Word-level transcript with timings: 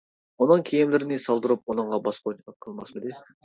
ئۇنىڭ 0.45 0.63
كىيىملىرىنى 0.69 1.21
سالدۇرۇپ 1.27 1.71
ئۇنىڭغا 1.75 2.03
باسقۇنچىلىق 2.09 2.61
قىلماسمىدى. 2.67 3.17